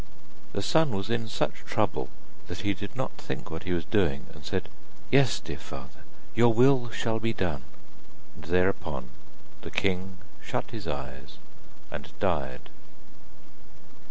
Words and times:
The 0.53 0.63
son 0.63 0.89
was 0.97 1.11
in 1.11 1.27
such 1.27 1.57
trouble 1.57 2.09
that 2.47 2.61
he 2.61 2.73
did 2.73 2.95
not 2.95 3.11
think 3.19 3.51
what 3.51 3.65
he 3.65 3.71
was 3.71 3.85
doing, 3.85 4.25
and 4.33 4.43
said: 4.43 4.67
'Yes, 5.11 5.39
dear 5.39 5.59
father, 5.59 5.99
your 6.33 6.51
will 6.55 6.89
shall 6.89 7.19
be 7.19 7.33
done,' 7.33 7.65
and 8.33 8.45
thereupon 8.45 9.11
the 9.61 9.69
king 9.69 10.17
shut 10.41 10.71
his 10.71 10.87
eyes, 10.87 11.37
and 11.91 12.11
died. 12.19 12.71